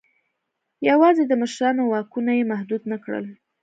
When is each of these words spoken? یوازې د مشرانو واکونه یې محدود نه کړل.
یوازې 0.89 1.23
د 1.27 1.31
مشرانو 1.41 1.81
واکونه 1.91 2.31
یې 2.37 2.49
محدود 2.51 2.81
نه 2.91 2.97
کړل. 3.03 3.25